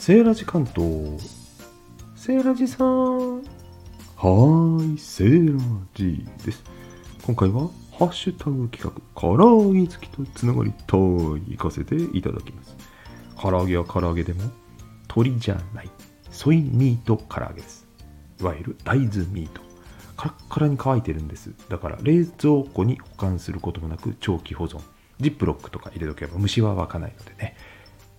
[0.00, 1.22] セーラジ関東。
[2.16, 3.42] セーラジさん。
[3.42, 5.62] はーい、セーラ
[5.94, 6.64] ジです。
[7.22, 12.74] 今回は、ハッシュタグ企画、唐揚げ好きとつながりたい、行かせていただきます。
[13.38, 14.44] 唐揚げは唐揚げでも、
[15.02, 15.90] 鶏じゃない、
[16.30, 17.86] ソイミート唐揚げです。
[18.40, 19.60] いわゆる大豆ミート。
[20.16, 21.52] カラッカラに乾いてるんです。
[21.68, 24.80] だから冷蔵庫に保管することもなく長期保存。
[25.20, 27.54] ジップロックとか入れとけば虫は湧かないのでね。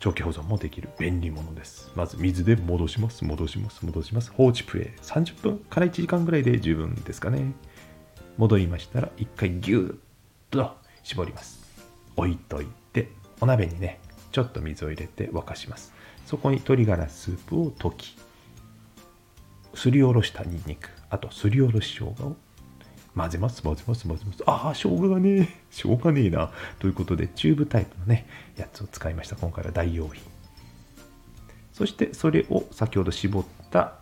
[0.00, 1.90] 長期保存もできる便利ものです。
[1.96, 4.30] まず水で戻します、戻します、戻します。
[4.30, 4.88] 放置プレイ。
[5.02, 7.52] 30分から1時間ぐらいで十分ですかね。
[8.36, 9.96] 戻りましたら、一回ギューッ
[10.50, 11.60] と絞ります。
[12.16, 13.08] 置いといて、
[13.40, 13.98] お鍋にね、
[14.30, 15.92] ちょっと水を入れて沸かします。
[16.26, 18.16] そこに鶏ガラスープを溶き、
[19.74, 22.36] すりおろしたニンニク、あとすりおろし生姜を
[23.14, 24.42] 混ぜます、混ぜます、混ぜます。
[24.46, 26.50] ああ、生姜がねえ、 しょうがねえな。
[26.78, 28.26] ということで、チューブタイプのね、
[28.56, 29.36] やつを使いました。
[29.36, 30.22] 今回は代用品。
[31.72, 33.94] そして、それを先ほど絞った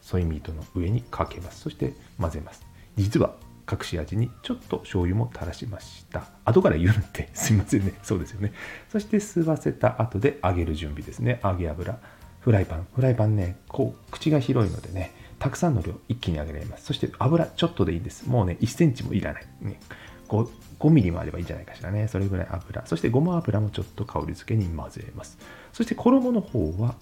[0.00, 1.60] ソイミートの上にかけます。
[1.60, 2.64] そして混ぜます。
[2.96, 3.34] 実は、
[3.70, 6.24] 隠し味にちょっと醤油も垂らしました。
[6.44, 7.94] 後から言うのってすいませんね。
[8.02, 8.52] そうですよね。
[8.90, 11.40] そして吸わせた後で揚げる準備ですね。
[11.44, 11.98] 揚げ油。
[12.40, 12.86] フライパン。
[12.94, 15.12] フライパンね、こう、口が広いのでね、
[15.42, 16.84] たくさんの量一気に揚げられます。
[16.84, 18.28] そして油ちょっとでいいんです。
[18.28, 19.46] もうね、1センチもいらない。
[19.60, 19.80] ね、
[20.28, 22.06] 5, 5ミリもあればいいんじゃないかしらね。
[22.06, 22.86] それぐらい油。
[22.86, 25.38] そしてごま油もちょっと香り付けに混ぜます。
[25.72, 26.94] そして衣の方は、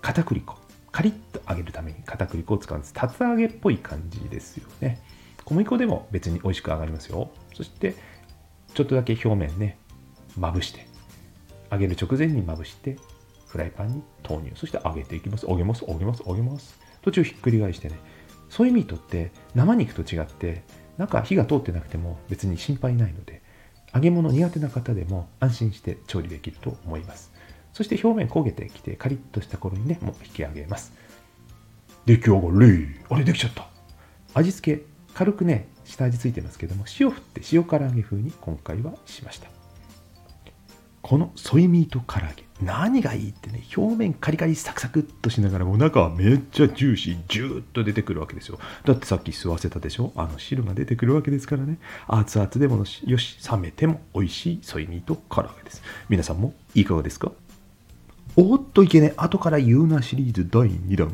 [0.00, 0.56] 片栗粉。
[0.92, 2.94] カリッと揚げるために片栗粉を使うんです。
[2.94, 5.02] 竜揚げっぽい感じですよね。
[5.44, 7.32] 小麦粉でも別に美味しく揚がりますよ。
[7.52, 7.96] そして、
[8.74, 9.76] ちょっとだけ表面ね、
[10.38, 10.86] まぶして、
[11.72, 12.96] 揚げる直前にまぶして、
[13.50, 14.52] フライパンに投入。
[14.54, 15.46] そして揚げていきます。
[15.46, 16.78] 揚げます、揚げます、揚げます。
[17.02, 17.98] 途中ひっくり返してね、
[18.48, 20.62] ソイミートって生肉と違って、
[20.98, 23.42] 中火が通ってなくても別に心配ないので、
[23.92, 27.32] 揚げ物苦手な方でも安心して調理できると思います。
[27.72, 30.92] そして表面焦げてきてカリッとした頃にね、もう引き上げます。
[32.06, 33.68] 出来上がりあれできちゃった
[34.34, 39.59] 味付け、軽くね、下味ついてますけども、塩振って塩唐揚げ風に今回はしました。
[41.10, 48.60] このソイミート唐揚げ、何がいいってね、表面カリカリサクサクっとしながらも中はめっちゃジューシー、ジューッと出てくるわけですよ。
[48.84, 50.12] だってさっき吸わせたでしょ？
[50.14, 51.80] あの汁が出てくるわけですからね。
[52.06, 55.82] 熱々でもよし、冷めても美味しいソイミート唐揚げです。
[56.08, 57.32] 皆さんもいかがですか？
[58.36, 61.10] おっといけね、後から言うなシリーズ第2弾。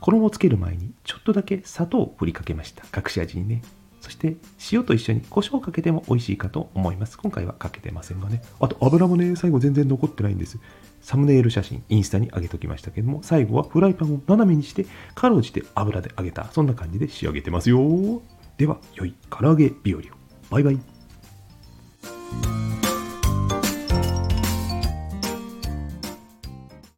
[0.00, 2.84] 衣をつける前にちょっとだけ砂糖を振りかけました。
[2.94, 3.62] 隠し味にね。
[4.04, 4.36] そして
[4.70, 7.16] 塩と一緒に胡椒をかけても美味しいかと思います。
[7.16, 8.42] 今回はかけてませんがね。
[8.60, 10.58] あと油もね、最後全然残ってないんです。
[11.00, 14.84] サムネイル写真、インスタに上げときましたけども、最後はフライパンを斜めにして、
[15.14, 18.20] かろうじて油で揚げた、そんな感じで仕上げてますよ。
[18.58, 20.02] では、良い唐揚げ日和を。
[20.50, 20.93] バイバイ。